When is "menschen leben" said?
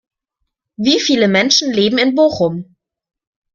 1.27-1.99